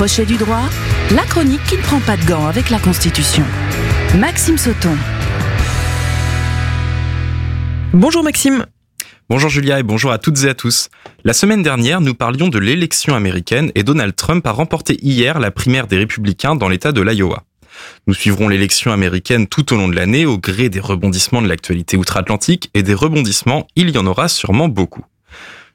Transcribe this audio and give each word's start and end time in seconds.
Crochet 0.00 0.24
du 0.24 0.38
droit, 0.38 0.62
la 1.10 1.24
chronique 1.24 1.62
qui 1.64 1.76
ne 1.76 1.82
prend 1.82 2.00
pas 2.00 2.16
de 2.16 2.24
gants 2.24 2.46
avec 2.46 2.70
la 2.70 2.78
Constitution. 2.78 3.44
Maxime 4.18 4.56
Sauton. 4.56 4.96
Bonjour 7.92 8.24
Maxime. 8.24 8.64
Bonjour 9.28 9.50
Julia 9.50 9.78
et 9.78 9.82
bonjour 9.82 10.10
à 10.10 10.16
toutes 10.16 10.42
et 10.44 10.48
à 10.48 10.54
tous. 10.54 10.88
La 11.22 11.34
semaine 11.34 11.62
dernière, 11.62 12.00
nous 12.00 12.14
parlions 12.14 12.48
de 12.48 12.58
l'élection 12.58 13.14
américaine 13.14 13.72
et 13.74 13.82
Donald 13.82 14.16
Trump 14.16 14.46
a 14.46 14.52
remporté 14.52 14.96
hier 15.02 15.38
la 15.38 15.50
primaire 15.50 15.86
des 15.86 15.98
républicains 15.98 16.56
dans 16.56 16.70
l'état 16.70 16.92
de 16.92 17.02
l'Iowa. 17.02 17.42
Nous 18.06 18.14
suivrons 18.14 18.48
l'élection 18.48 18.92
américaine 18.92 19.48
tout 19.48 19.70
au 19.74 19.76
long 19.76 19.88
de 19.88 19.96
l'année 19.96 20.24
au 20.24 20.38
gré 20.38 20.70
des 20.70 20.80
rebondissements 20.80 21.42
de 21.42 21.48
l'actualité 21.48 21.98
outre-Atlantique 21.98 22.70
et 22.72 22.82
des 22.82 22.94
rebondissements, 22.94 23.66
il 23.76 23.90
y 23.90 23.98
en 23.98 24.06
aura 24.06 24.28
sûrement 24.28 24.68
beaucoup. 24.68 25.04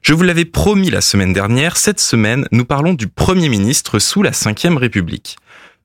Je 0.02 0.14
vous 0.14 0.22
l'avais 0.22 0.44
promis 0.44 0.90
la 0.90 1.00
semaine 1.00 1.32
dernière, 1.32 1.76
cette 1.76 2.00
semaine, 2.00 2.46
nous 2.52 2.64
parlons 2.64 2.94
du 2.94 3.08
Premier 3.08 3.48
ministre 3.48 3.98
sous 3.98 4.22
la 4.22 4.30
Ve 4.30 4.76
République. 4.76 5.36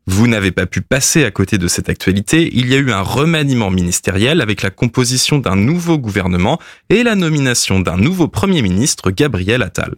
Vous 0.08 0.28
n'avez 0.28 0.52
pas 0.52 0.66
pu 0.66 0.82
passer 0.82 1.24
à 1.24 1.32
côté 1.32 1.58
de 1.58 1.68
cette 1.68 1.90
actualité, 1.90 2.50
il 2.54 2.68
y 2.68 2.76
a 2.76 2.80
eu 2.80 2.92
un 2.92 3.02
remaniement 3.02 3.72
ministériel 3.72 4.42
avec 4.42 4.62
la 4.62 4.70
composition 4.70 5.38
d'un 5.40 5.56
nouveau 5.56 5.98
gouvernement 5.98 6.60
et 6.90 7.04
la 7.04 7.16
nomination 7.16 7.80
d'un 7.80 7.98
nouveau 7.98 8.28
Premier 8.28 8.62
ministre, 8.62 9.12
Gabriel 9.12 9.64
Attal. 9.64 9.96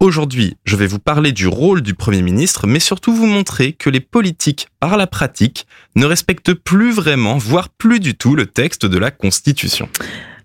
Aujourd'hui, 0.00 0.56
je 0.64 0.74
vais 0.74 0.88
vous 0.88 0.98
parler 0.98 1.30
du 1.30 1.46
rôle 1.46 1.80
du 1.80 1.94
Premier 1.94 2.22
ministre, 2.22 2.66
mais 2.66 2.80
surtout 2.80 3.14
vous 3.14 3.26
montrer 3.26 3.72
que 3.72 3.90
les 3.90 4.00
politiques, 4.00 4.66
par 4.80 4.96
la 4.96 5.06
pratique, 5.06 5.66
ne 5.94 6.06
respectent 6.06 6.54
plus 6.54 6.92
vraiment, 6.92 7.38
voire 7.38 7.68
plus 7.68 8.00
du 8.00 8.16
tout, 8.16 8.34
le 8.34 8.46
texte 8.46 8.84
de 8.86 8.98
la 8.98 9.12
Constitution. 9.12 9.88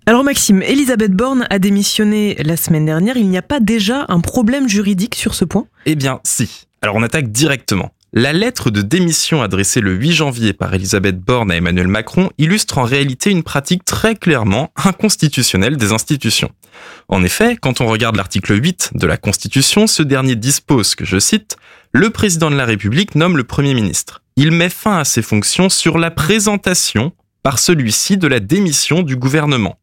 Alors 0.07 0.23
Maxime, 0.23 0.61
Elisabeth 0.61 1.11
Borne 1.11 1.45
a 1.49 1.59
démissionné 1.59 2.35
la 2.35 2.55
semaine 2.55 2.85
dernière. 2.85 3.17
Il 3.17 3.27
n'y 3.27 3.37
a 3.37 3.41
pas 3.41 3.59
déjà 3.59 4.05
un 4.07 4.21
problème 4.21 4.69
juridique 4.69 5.15
sur 5.15 5.33
ce 5.33 5.43
point? 5.43 5.67
Eh 5.85 5.95
bien, 5.95 6.21
si. 6.23 6.67
Alors 6.81 6.95
on 6.95 7.03
attaque 7.03 7.29
directement. 7.29 7.91
La 8.13 8.31
lettre 8.31 8.69
de 8.69 8.81
démission 8.81 9.41
adressée 9.41 9.81
le 9.81 9.93
8 9.93 10.13
janvier 10.13 10.53
par 10.53 10.73
Elisabeth 10.73 11.19
Borne 11.19 11.51
à 11.51 11.57
Emmanuel 11.57 11.89
Macron 11.89 12.29
illustre 12.37 12.77
en 12.77 12.83
réalité 12.83 13.31
une 13.31 13.43
pratique 13.43 13.83
très 13.83 14.15
clairement 14.15 14.71
inconstitutionnelle 14.77 15.75
des 15.75 15.91
institutions. 15.91 16.51
En 17.09 17.21
effet, 17.21 17.57
quand 17.57 17.81
on 17.81 17.87
regarde 17.87 18.15
l'article 18.15 18.63
8 18.63 18.91
de 18.93 19.07
la 19.07 19.17
Constitution, 19.17 19.87
ce 19.87 20.03
dernier 20.03 20.37
dispose 20.37 20.95
que, 20.95 21.03
je 21.03 21.19
cite, 21.19 21.57
le 21.91 22.11
président 22.11 22.49
de 22.49 22.55
la 22.55 22.63
République 22.63 23.15
nomme 23.15 23.35
le 23.35 23.43
Premier 23.43 23.73
ministre. 23.73 24.21
Il 24.37 24.51
met 24.51 24.69
fin 24.69 24.99
à 24.99 25.03
ses 25.03 25.21
fonctions 25.21 25.67
sur 25.67 25.97
la 25.97 26.11
présentation 26.11 27.11
par 27.47 27.59
celui-ci 27.59 28.17
de 28.17 28.27
la 28.27 28.41
démission 28.41 29.03
du 29.03 29.15
gouvernement. 29.15 29.79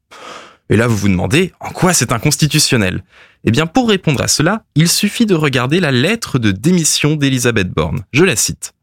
Et 0.68 0.76
là, 0.76 0.86
vous 0.86 0.98
vous 0.98 1.08
demandez, 1.08 1.54
en 1.60 1.70
quoi 1.70 1.94
c'est 1.94 2.12
inconstitutionnel? 2.12 3.02
Eh 3.44 3.50
bien, 3.50 3.64
pour 3.64 3.88
répondre 3.88 4.20
à 4.20 4.28
cela, 4.28 4.66
il 4.74 4.86
suffit 4.86 5.24
de 5.24 5.34
regarder 5.34 5.80
la 5.80 5.90
lettre 5.90 6.38
de 6.38 6.52
démission 6.52 7.16
d'Elisabeth 7.16 7.70
Borne. 7.70 8.04
Je 8.12 8.22
la 8.22 8.36
cite. 8.36 8.74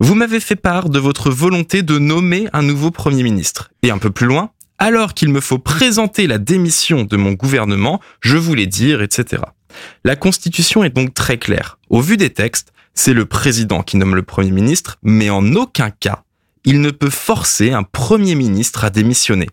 Vous 0.00 0.14
m'avez 0.14 0.40
fait 0.40 0.56
part 0.56 0.88
de 0.88 0.98
votre 0.98 1.30
volonté 1.30 1.82
de 1.82 1.98
nommer 1.98 2.48
un 2.54 2.62
nouveau 2.62 2.90
Premier 2.90 3.22
ministre. 3.22 3.70
Et 3.82 3.90
un 3.90 3.98
peu 3.98 4.10
plus 4.10 4.26
loin, 4.26 4.48
alors 4.78 5.12
qu'il 5.12 5.28
me 5.28 5.42
faut 5.42 5.58
présenter 5.58 6.26
la 6.26 6.38
démission 6.38 7.04
de 7.04 7.18
mon 7.18 7.32
gouvernement, 7.32 8.00
je 8.22 8.38
voulais 8.38 8.64
dire, 8.64 9.02
etc. 9.02 9.42
La 10.04 10.16
Constitution 10.16 10.84
est 10.84 10.96
donc 10.96 11.12
très 11.12 11.36
claire. 11.36 11.76
Au 11.90 12.00
vu 12.00 12.16
des 12.16 12.30
textes, 12.30 12.72
c'est 12.94 13.12
le 13.12 13.26
président 13.26 13.82
qui 13.82 13.98
nomme 13.98 14.14
le 14.14 14.22
Premier 14.22 14.52
ministre, 14.52 14.96
mais 15.02 15.28
en 15.28 15.54
aucun 15.54 15.90
cas, 15.90 16.24
il 16.64 16.80
ne 16.80 16.90
peut 16.90 17.10
forcer 17.10 17.72
un 17.72 17.82
Premier 17.82 18.34
ministre 18.34 18.84
à 18.84 18.90
démissionner. 18.90 19.48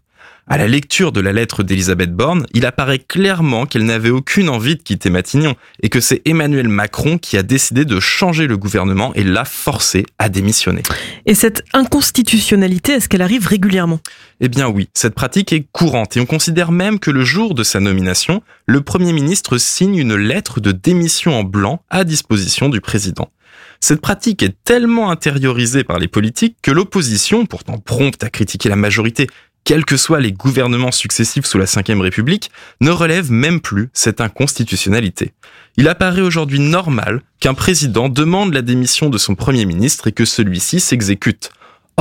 À 0.51 0.57
la 0.57 0.67
lecture 0.67 1.11
de 1.11 1.21
la 1.21 1.31
lettre 1.31 1.61
d'Elisabeth 1.61 2.11
Borne, 2.11 2.47
il 2.55 2.65
apparaît 2.65 2.97
clairement 2.97 3.67
qu'elle 3.67 3.85
n'avait 3.85 4.09
aucune 4.09 4.49
envie 4.49 4.75
de 4.75 4.81
quitter 4.81 5.11
Matignon 5.11 5.53
et 5.83 5.89
que 5.89 5.99
c'est 5.99 6.23
Emmanuel 6.25 6.67
Macron 6.67 7.19
qui 7.19 7.37
a 7.37 7.43
décidé 7.43 7.85
de 7.85 7.99
changer 7.99 8.47
le 8.47 8.57
gouvernement 8.57 9.13
et 9.13 9.23
l'a 9.23 9.45
forcé 9.45 10.07
à 10.17 10.27
démissionner. 10.27 10.81
Et 11.27 11.35
cette 11.35 11.63
inconstitutionnalité, 11.73 12.93
est-ce 12.93 13.07
qu'elle 13.07 13.21
arrive 13.21 13.45
régulièrement? 13.45 13.99
Eh 14.39 14.49
bien 14.49 14.67
oui, 14.67 14.89
cette 14.95 15.13
pratique 15.13 15.53
est 15.53 15.67
courante 15.71 16.17
et 16.17 16.19
on 16.19 16.25
considère 16.25 16.71
même 16.71 16.97
que 16.97 17.11
le 17.11 17.23
jour 17.23 17.53
de 17.53 17.61
sa 17.61 17.79
nomination, 17.79 18.41
le 18.65 18.81
Premier 18.81 19.13
ministre 19.13 19.59
signe 19.59 19.97
une 19.97 20.15
lettre 20.15 20.61
de 20.61 20.71
démission 20.71 21.37
en 21.37 21.43
blanc 21.43 21.83
à 21.91 22.03
disposition 22.03 22.69
du 22.69 22.81
président. 22.81 23.29
Cette 23.79 24.01
pratique 24.01 24.43
est 24.43 24.55
tellement 24.63 25.09
intériorisée 25.09 25.83
par 25.83 25.99
les 25.99 26.07
politiques 26.07 26.57
que 26.61 26.71
l'opposition, 26.71 27.45
pourtant 27.45 27.77
prompte 27.77 28.23
à 28.23 28.29
critiquer 28.29 28.69
la 28.69 28.75
majorité 28.75 29.27
quels 29.63 29.85
que 29.85 29.97
soient 29.97 30.19
les 30.19 30.31
gouvernements 30.31 30.91
successifs 30.91 31.45
sous 31.45 31.57
la 31.57 31.65
Ve 31.65 32.01
République, 32.01 32.49
ne 32.81 32.91
relève 32.91 33.31
même 33.31 33.61
plus 33.61 33.89
cette 33.93 34.21
inconstitutionnalité. 34.21 35.33
Il 35.77 35.87
apparaît 35.87 36.21
aujourd'hui 36.21 36.59
normal 36.59 37.21
qu'un 37.39 37.53
président 37.53 38.09
demande 38.09 38.53
la 38.53 38.61
démission 38.61 39.09
de 39.09 39.17
son 39.17 39.35
Premier 39.35 39.65
ministre 39.65 40.07
et 40.07 40.11
que 40.11 40.25
celui-ci 40.25 40.79
s'exécute. 40.79 41.51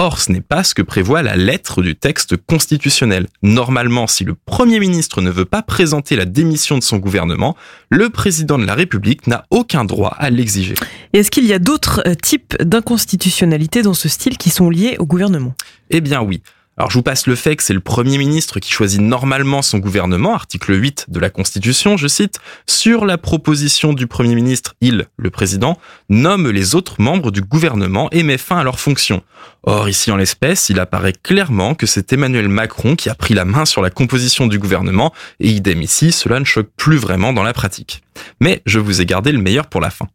Or, 0.00 0.20
ce 0.20 0.30
n'est 0.30 0.40
pas 0.40 0.62
ce 0.62 0.76
que 0.76 0.82
prévoit 0.82 1.22
la 1.22 1.34
lettre 1.34 1.82
du 1.82 1.96
texte 1.96 2.36
constitutionnel. 2.36 3.26
Normalement, 3.42 4.06
si 4.06 4.22
le 4.22 4.36
Premier 4.36 4.78
ministre 4.78 5.20
ne 5.20 5.28
veut 5.28 5.44
pas 5.44 5.60
présenter 5.60 6.14
la 6.14 6.24
démission 6.24 6.78
de 6.78 6.84
son 6.84 6.98
gouvernement, 6.98 7.56
le 7.90 8.08
président 8.08 8.58
de 8.58 8.64
la 8.64 8.76
République 8.76 9.26
n'a 9.26 9.44
aucun 9.50 9.84
droit 9.84 10.14
à 10.16 10.30
l'exiger. 10.30 10.74
Et 11.14 11.18
est-ce 11.18 11.32
qu'il 11.32 11.46
y 11.46 11.52
a 11.52 11.58
d'autres 11.58 12.00
euh, 12.06 12.14
types 12.14 12.56
d'inconstitutionnalité 12.62 13.82
dans 13.82 13.92
ce 13.92 14.08
style 14.08 14.38
qui 14.38 14.50
sont 14.50 14.70
liés 14.70 14.94
au 15.00 15.04
gouvernement? 15.04 15.54
Eh 15.90 16.00
bien 16.00 16.22
oui. 16.22 16.42
Alors 16.78 16.92
je 16.92 16.94
vous 16.94 17.02
passe 17.02 17.26
le 17.26 17.34
fait 17.34 17.56
que 17.56 17.64
c'est 17.64 17.74
le 17.74 17.80
Premier 17.80 18.18
ministre 18.18 18.60
qui 18.60 18.70
choisit 18.70 19.00
normalement 19.00 19.62
son 19.62 19.78
gouvernement, 19.78 20.32
article 20.32 20.80
8 20.80 21.06
de 21.08 21.18
la 21.18 21.28
Constitution, 21.28 21.96
je 21.96 22.06
cite, 22.06 22.38
sur 22.68 23.04
la 23.04 23.18
proposition 23.18 23.92
du 23.92 24.06
Premier 24.06 24.36
ministre, 24.36 24.76
il, 24.80 25.06
le 25.16 25.30
Président, 25.30 25.76
nomme 26.08 26.48
les 26.48 26.76
autres 26.76 27.02
membres 27.02 27.32
du 27.32 27.42
gouvernement 27.42 28.08
et 28.12 28.22
met 28.22 28.38
fin 28.38 28.58
à 28.58 28.62
leurs 28.62 28.78
fonctions. 28.78 29.24
Or 29.64 29.88
ici 29.88 30.12
en 30.12 30.16
l'espèce, 30.16 30.68
il 30.68 30.78
apparaît 30.78 31.14
clairement 31.20 31.74
que 31.74 31.88
c'est 31.88 32.12
Emmanuel 32.12 32.48
Macron 32.48 32.94
qui 32.94 33.08
a 33.08 33.16
pris 33.16 33.34
la 33.34 33.44
main 33.44 33.64
sur 33.64 33.82
la 33.82 33.90
composition 33.90 34.46
du 34.46 34.60
gouvernement, 34.60 35.12
et 35.40 35.48
idem 35.48 35.82
ici, 35.82 36.12
cela 36.12 36.38
ne 36.38 36.44
choque 36.44 36.70
plus 36.76 36.98
vraiment 36.98 37.32
dans 37.32 37.42
la 37.42 37.54
pratique. 37.54 38.04
Mais 38.40 38.62
je 38.66 38.78
vous 38.78 39.00
ai 39.00 39.04
gardé 39.04 39.32
le 39.32 39.42
meilleur 39.42 39.66
pour 39.66 39.80
la 39.80 39.90
fin. 39.90 40.06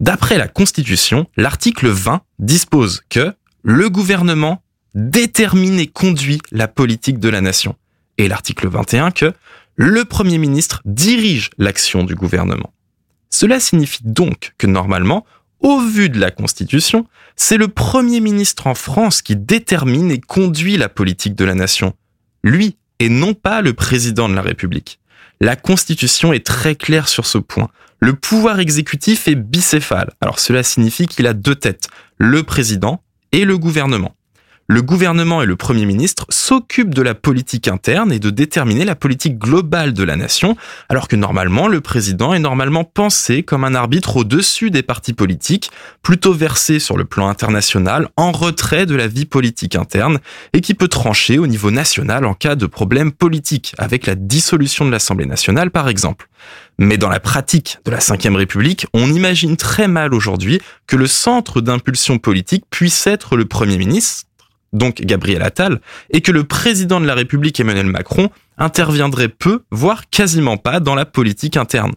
D'après 0.00 0.36
la 0.36 0.48
Constitution, 0.48 1.28
l'article 1.38 1.88
20 1.88 2.20
dispose 2.40 3.00
que 3.08 3.32
le 3.62 3.88
gouvernement 3.88 4.60
détermine 4.94 5.78
et 5.78 5.86
conduit 5.86 6.40
la 6.52 6.68
politique 6.68 7.18
de 7.18 7.28
la 7.28 7.40
nation. 7.40 7.76
Et 8.18 8.28
l'article 8.28 8.68
21 8.68 9.10
que 9.10 9.32
le 9.76 10.04
Premier 10.04 10.38
ministre 10.38 10.82
dirige 10.84 11.50
l'action 11.58 12.04
du 12.04 12.14
gouvernement. 12.14 12.72
Cela 13.30 13.58
signifie 13.58 14.04
donc 14.04 14.52
que 14.56 14.68
normalement, 14.68 15.26
au 15.60 15.80
vu 15.80 16.08
de 16.08 16.20
la 16.20 16.30
Constitution, 16.30 17.06
c'est 17.34 17.56
le 17.56 17.66
Premier 17.66 18.20
ministre 18.20 18.68
en 18.68 18.74
France 18.74 19.22
qui 19.22 19.34
détermine 19.34 20.12
et 20.12 20.20
conduit 20.20 20.76
la 20.76 20.88
politique 20.88 21.34
de 21.34 21.44
la 21.44 21.54
nation. 21.54 21.94
Lui, 22.44 22.76
et 23.00 23.08
non 23.08 23.34
pas 23.34 23.62
le 23.62 23.72
président 23.72 24.28
de 24.28 24.34
la 24.34 24.42
République. 24.42 25.00
La 25.40 25.56
Constitution 25.56 26.32
est 26.32 26.46
très 26.46 26.76
claire 26.76 27.08
sur 27.08 27.26
ce 27.26 27.38
point. 27.38 27.70
Le 27.98 28.14
pouvoir 28.14 28.60
exécutif 28.60 29.26
est 29.26 29.34
bicéphale. 29.34 30.12
Alors 30.20 30.38
cela 30.38 30.62
signifie 30.62 31.08
qu'il 31.08 31.26
a 31.26 31.32
deux 31.32 31.56
têtes, 31.56 31.88
le 32.18 32.44
président 32.44 33.02
et 33.32 33.44
le 33.44 33.58
gouvernement 33.58 34.14
le 34.66 34.80
gouvernement 34.80 35.42
et 35.42 35.46
le 35.46 35.56
Premier 35.56 35.84
ministre 35.84 36.24
s'occupent 36.30 36.94
de 36.94 37.02
la 37.02 37.14
politique 37.14 37.68
interne 37.68 38.12
et 38.12 38.18
de 38.18 38.30
déterminer 38.30 38.84
la 38.84 38.94
politique 38.94 39.38
globale 39.38 39.92
de 39.92 40.02
la 40.02 40.16
nation, 40.16 40.56
alors 40.88 41.08
que 41.08 41.16
normalement 41.16 41.68
le 41.68 41.80
président 41.80 42.32
est 42.32 42.38
normalement 42.38 42.84
pensé 42.84 43.42
comme 43.42 43.64
un 43.64 43.74
arbitre 43.74 44.16
au-dessus 44.16 44.70
des 44.70 44.82
partis 44.82 45.12
politiques, 45.12 45.70
plutôt 46.02 46.32
versé 46.32 46.78
sur 46.78 46.96
le 46.96 47.04
plan 47.04 47.28
international, 47.28 48.08
en 48.16 48.32
retrait 48.32 48.86
de 48.86 48.94
la 48.94 49.06
vie 49.06 49.26
politique 49.26 49.76
interne, 49.76 50.18
et 50.54 50.60
qui 50.60 50.74
peut 50.74 50.88
trancher 50.88 51.38
au 51.38 51.46
niveau 51.46 51.70
national 51.70 52.24
en 52.24 52.34
cas 52.34 52.54
de 52.54 52.66
problème 52.66 53.12
politique, 53.12 53.74
avec 53.78 54.06
la 54.06 54.14
dissolution 54.14 54.86
de 54.86 54.90
l'Assemblée 54.90 55.26
nationale 55.26 55.70
par 55.70 55.88
exemple. 55.88 56.28
Mais 56.78 56.98
dans 56.98 57.08
la 57.08 57.20
pratique 57.20 57.78
de 57.84 57.90
la 57.90 57.98
Ve 57.98 58.36
République, 58.36 58.86
on 58.94 59.12
imagine 59.12 59.56
très 59.56 59.88
mal 59.88 60.14
aujourd'hui 60.14 60.60
que 60.86 60.96
le 60.96 61.06
centre 61.06 61.60
d'impulsion 61.60 62.18
politique 62.18 62.64
puisse 62.70 63.06
être 63.06 63.36
le 63.36 63.44
Premier 63.44 63.78
ministre, 63.78 64.24
donc 64.74 65.00
Gabriel 65.00 65.42
Attal, 65.42 65.80
et 66.10 66.20
que 66.20 66.32
le 66.32 66.44
président 66.44 67.00
de 67.00 67.06
la 67.06 67.14
République 67.14 67.58
Emmanuel 67.58 67.86
Macron 67.86 68.28
interviendrait 68.58 69.28
peu, 69.28 69.62
voire 69.70 70.10
quasiment 70.10 70.58
pas, 70.58 70.80
dans 70.80 70.94
la 70.94 71.06
politique 71.06 71.56
interne. 71.56 71.92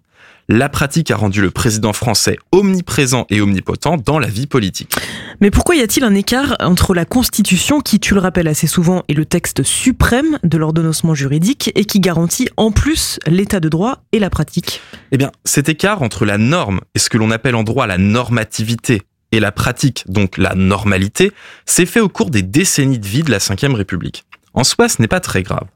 La 0.50 0.70
pratique 0.70 1.12
a 1.12 1.18
rendu 1.18 1.42
le 1.42 1.52
président 1.52 1.92
français 1.92 2.38
omniprésent 2.54 3.26
et 3.30 3.42
omnipotent 3.42 3.98
dans 3.98 4.18
la 4.18 4.28
vie 4.28 4.48
politique. 4.48 4.96
Mais 5.42 5.52
pourquoi 5.52 5.76
y 5.76 5.82
a-t-il 5.82 6.06
un 6.06 6.16
écart 6.16 6.56
entre 6.62 6.94
la 6.94 7.04
Constitution, 7.04 7.82
qui, 7.82 8.00
tu 8.00 8.14
le 8.14 8.22
rappelles 8.22 8.48
assez 8.48 8.66
souvent, 8.66 9.04
est 9.10 9.14
le 9.14 9.26
texte 9.26 9.64
suprême 9.64 10.40
de 10.44 10.58
l'ordonnancement 10.58 11.14
juridique 11.14 11.74
et 11.76 11.84
qui 11.84 12.00
garantit 12.00 12.48
en 12.56 12.72
plus 12.72 13.20
l'état 13.28 13.60
de 13.60 13.68
droit 13.68 14.04
et 14.14 14.20
la 14.20 14.30
pratique? 14.30 14.80
Eh 15.12 15.18
bien, 15.18 15.34
cet 15.44 15.68
écart 15.68 16.02
entre 16.02 16.24
la 16.24 16.38
norme 16.38 16.80
et 16.96 17.00
ce 17.00 17.10
que 17.10 17.18
l'on 17.18 17.32
appelle 17.32 17.56
en 17.56 17.64
droit 17.64 17.86
la 17.86 17.98
normativité, 17.98 19.02
et 19.32 19.40
la 19.40 19.52
pratique, 19.52 20.04
donc 20.08 20.38
la 20.38 20.56
normalité, 20.56 21.32
s'est 21.66 21.86
fait 21.86 22.00
au 22.00 22.10
cours 22.10 22.30
des 22.30 22.44
décennies 22.44 23.00
de 23.00 23.08
vie 23.08 23.24
de 23.24 23.32
la 23.32 23.40
Ve 23.40 23.74
République. 23.74 24.24
En 24.54 24.64
soi, 24.64 24.90
ce 24.90 25.02
n'est 25.02 25.08
pas 25.08 25.20
très 25.20 25.44
grave. 25.44 25.68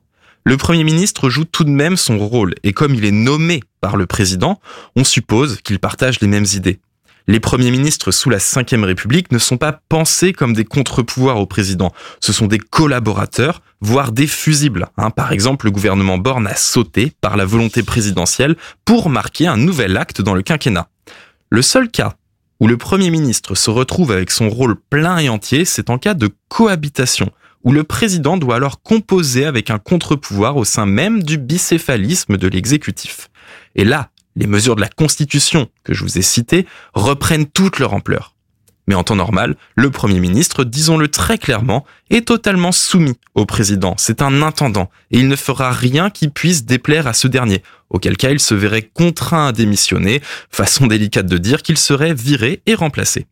Le 0.44 0.58
Premier 0.58 0.84
ministre 0.84 1.30
joue 1.30 1.46
tout 1.46 1.64
de 1.64 1.70
même 1.70 1.98
son 1.98 2.18
rôle, 2.18 2.56
et 2.64 2.74
comme 2.74 2.96
il 2.96 3.06
est 3.06 3.12
nommé 3.12 3.62
par 3.80 3.96
le 3.96 4.08
président, 4.08 4.60
on 4.96 5.04
suppose 5.04 5.62
qu'il 5.62 5.80
partage 5.80 6.20
les 6.20 6.28
mêmes 6.28 6.48
idées. 6.56 6.80
Les 7.28 7.40
premiers 7.40 7.70
ministres 7.70 8.12
sous 8.12 8.30
la 8.30 8.40
Ve 8.40 8.84
République 8.84 9.32
ne 9.32 9.38
sont 9.38 9.58
pas 9.58 9.80
pensés 9.90 10.34
comme 10.34 10.54
des 10.54 10.66
contre-pouvoirs 10.66 11.40
au 11.40 11.46
président. 11.46 11.94
Ce 12.20 12.34
sont 12.34 12.48
des 12.48 12.58
collaborateurs, 12.58 13.62
voire 13.80 14.12
des 14.12 14.28
fusibles. 14.28 14.88
Hein. 14.98 15.12
par 15.12 15.32
exemple, 15.32 15.66
le 15.68 15.72
gouvernement 15.72 16.18
Borne 16.18 16.48
a 16.48 16.56
sauté 16.56 17.14
par 17.22 17.38
la 17.38 17.46
volonté 17.46 17.84
présidentielle 17.84 18.56
pour 18.86 19.10
marquer 19.10 19.48
un 19.48 19.58
nouvel 19.58 19.98
acte 19.98 20.22
dans 20.22 20.34
le 20.34 20.42
quinquennat. 20.42 20.90
Le 21.50 21.62
seul 21.62 21.90
cas 21.90 22.16
où 22.62 22.68
le 22.68 22.78
Premier 22.78 23.10
ministre 23.10 23.56
se 23.56 23.72
retrouve 23.72 24.12
avec 24.12 24.30
son 24.30 24.48
rôle 24.48 24.76
plein 24.76 25.18
et 25.18 25.30
entier, 25.30 25.66
c'est 25.66 25.90
en 25.90 25.98
cas 25.98 26.14
de 26.14 26.30
cohabitation, 26.48 27.32
où 27.64 27.72
le 27.72 27.84
président 27.84 28.38
doit 28.38 28.56
alors 28.56 28.84
composer 28.84 29.46
avec 29.46 29.72
un 29.72 29.80
contre-pouvoir 29.80 30.58
au 30.58 30.64
sein 30.64 30.86
même 30.86 31.24
du 31.24 31.40
bicéphalisme 31.40 32.38
de 32.38 32.48
l'exécutif. 32.48 33.32
Et 33.74 33.84
là, 33.84 34.12
les 34.36 34.46
mesures 34.46 34.76
de 34.76 34.82
la 34.82 34.90
Constitution 34.90 35.70
que 35.84 35.96
je 35.96 36.04
vous 36.04 36.20
ai 36.20 36.22
citées 36.22 36.68
reprennent 36.94 37.48
toute 37.48 37.80
leur 37.80 37.96
ampleur. 37.96 38.36
Mais 38.88 38.96
en 38.96 39.04
temps 39.04 39.16
normal, 39.16 39.56
le 39.76 39.92
Premier 39.92 40.20
ministre, 40.20 40.64
disons-le 40.64 41.08
très 41.08 41.38
clairement, 41.38 41.86
est 42.10 42.28
totalement 42.28 42.72
soumis 42.72 43.18
au 43.36 43.46
président. 43.46 43.96
C'est 43.98 44.22
un 44.22 44.42
intendant 44.42 44.90
et 45.12 45.20
il 45.20 45.28
ne 45.28 45.36
fera 45.36 45.72
rien 45.72 46.10
qui 46.10 46.30
puisse 46.30 46.66
déplaire 46.66 47.08
à 47.08 47.14
ce 47.14 47.28
dernier, 47.28 47.62
auquel 47.90 48.18
cas 48.18 48.32
il 48.32 48.40
se 48.40 48.56
verrait 48.56 48.90
contraint 48.94 49.48
à 49.48 49.52
démissionner, 49.52 50.22
façon 50.50 50.88
délicate 50.88 51.28
de 51.28 51.38
dire 51.38 51.62
qu'il 51.62 51.78
serait 51.78 52.14
viré 52.14 52.62
et 52.66 52.76
remplacé. 52.76 53.28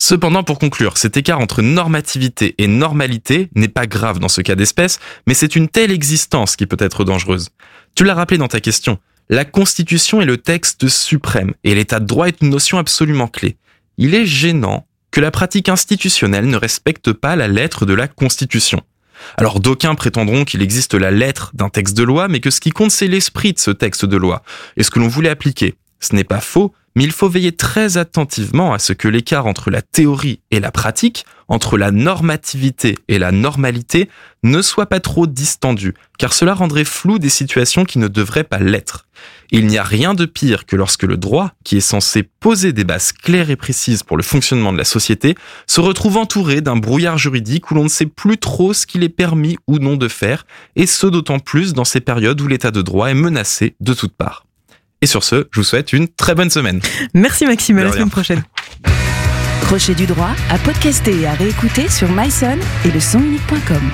Cependant, 0.00 0.44
pour 0.44 0.60
conclure, 0.60 0.96
cet 0.96 1.16
écart 1.16 1.40
entre 1.40 1.60
normativité 1.60 2.54
et 2.58 2.68
normalité 2.68 3.50
n'est 3.56 3.68
pas 3.68 3.86
grave 3.86 4.20
dans 4.20 4.28
ce 4.28 4.40
cas 4.40 4.54
d'espèce, 4.54 5.00
mais 5.26 5.34
c'est 5.34 5.56
une 5.56 5.68
telle 5.68 5.90
existence 5.90 6.54
qui 6.54 6.66
peut 6.66 6.76
être 6.78 7.04
dangereuse. 7.04 7.48
Tu 7.96 8.04
l'as 8.04 8.14
rappelé 8.14 8.38
dans 8.38 8.46
ta 8.46 8.60
question, 8.60 8.98
la 9.28 9.44
Constitution 9.44 10.22
est 10.22 10.26
le 10.26 10.38
texte 10.38 10.88
suprême 10.88 11.52
et 11.64 11.74
l'état 11.74 11.98
de 11.98 12.06
droit 12.06 12.28
est 12.28 12.40
une 12.40 12.50
notion 12.50 12.78
absolument 12.78 13.26
clé. 13.26 13.56
Il 14.00 14.14
est 14.14 14.26
gênant 14.26 14.86
que 15.10 15.20
la 15.20 15.32
pratique 15.32 15.68
institutionnelle 15.68 16.46
ne 16.46 16.56
respecte 16.56 17.12
pas 17.12 17.34
la 17.34 17.48
lettre 17.48 17.84
de 17.84 17.94
la 17.94 18.06
Constitution. 18.06 18.80
Alors 19.36 19.58
d'aucuns 19.58 19.96
prétendront 19.96 20.44
qu'il 20.44 20.62
existe 20.62 20.94
la 20.94 21.10
lettre 21.10 21.50
d'un 21.54 21.68
texte 21.68 21.96
de 21.96 22.04
loi, 22.04 22.28
mais 22.28 22.38
que 22.38 22.50
ce 22.50 22.60
qui 22.60 22.70
compte 22.70 22.92
c'est 22.92 23.08
l'esprit 23.08 23.52
de 23.52 23.58
ce 23.58 23.72
texte 23.72 24.04
de 24.04 24.16
loi, 24.16 24.44
et 24.76 24.84
ce 24.84 24.92
que 24.92 25.00
l'on 25.00 25.08
voulait 25.08 25.30
appliquer. 25.30 25.74
Ce 25.98 26.14
n'est 26.14 26.22
pas 26.22 26.40
faux, 26.40 26.72
mais 26.98 27.04
il 27.04 27.12
faut 27.12 27.28
veiller 27.28 27.52
très 27.52 27.96
attentivement 27.96 28.72
à 28.72 28.80
ce 28.80 28.92
que 28.92 29.06
l'écart 29.06 29.46
entre 29.46 29.70
la 29.70 29.82
théorie 29.82 30.40
et 30.50 30.58
la 30.58 30.72
pratique, 30.72 31.26
entre 31.46 31.78
la 31.78 31.92
normativité 31.92 32.98
et 33.06 33.20
la 33.20 33.30
normalité, 33.30 34.08
ne 34.42 34.60
soit 34.62 34.86
pas 34.86 34.98
trop 34.98 35.28
distendu, 35.28 35.94
car 36.18 36.32
cela 36.32 36.54
rendrait 36.54 36.84
flou 36.84 37.20
des 37.20 37.28
situations 37.28 37.84
qui 37.84 38.00
ne 38.00 38.08
devraient 38.08 38.42
pas 38.42 38.58
l'être. 38.58 39.06
Il 39.52 39.68
n'y 39.68 39.78
a 39.78 39.84
rien 39.84 40.12
de 40.12 40.26
pire 40.26 40.66
que 40.66 40.74
lorsque 40.74 41.04
le 41.04 41.16
droit, 41.16 41.52
qui 41.62 41.76
est 41.76 41.80
censé 41.80 42.24
poser 42.24 42.72
des 42.72 42.82
bases 42.82 43.12
claires 43.12 43.50
et 43.50 43.54
précises 43.54 44.02
pour 44.02 44.16
le 44.16 44.24
fonctionnement 44.24 44.72
de 44.72 44.78
la 44.78 44.84
société, 44.84 45.36
se 45.68 45.80
retrouve 45.80 46.16
entouré 46.16 46.62
d'un 46.62 46.74
brouillard 46.74 47.16
juridique 47.16 47.70
où 47.70 47.74
l'on 47.74 47.84
ne 47.84 47.88
sait 47.88 48.06
plus 48.06 48.38
trop 48.38 48.72
ce 48.72 48.88
qu'il 48.88 49.04
est 49.04 49.08
permis 49.08 49.56
ou 49.68 49.78
non 49.78 49.94
de 49.94 50.08
faire, 50.08 50.46
et 50.74 50.86
ce 50.86 51.06
d'autant 51.06 51.38
plus 51.38 51.74
dans 51.74 51.84
ces 51.84 52.00
périodes 52.00 52.40
où 52.40 52.48
l'état 52.48 52.72
de 52.72 52.82
droit 52.82 53.08
est 53.08 53.14
menacé 53.14 53.76
de 53.78 53.94
toutes 53.94 54.16
parts. 54.16 54.47
Et 55.00 55.06
sur 55.06 55.22
ce, 55.22 55.46
je 55.52 55.60
vous 55.60 55.64
souhaite 55.64 55.92
une 55.92 56.08
très 56.08 56.34
bonne 56.34 56.50
semaine. 56.50 56.80
Merci 57.14 57.46
Maxime, 57.46 57.78
à 57.78 57.84
la 57.84 57.92
semaine 57.92 58.10
prochaine. 58.10 58.42
Crochet 59.62 59.94
du 59.94 60.06
droit 60.06 60.30
à 60.50 60.58
podcaster 60.58 61.20
et 61.20 61.26
à 61.26 61.34
réécouter 61.34 61.88
sur 61.88 62.10
myson 62.10 62.58
et 62.84 62.90
le 62.90 63.00
sonunique.com. 63.00 63.90